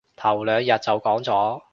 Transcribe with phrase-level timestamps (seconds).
[0.15, 1.61] 頭兩日就講咗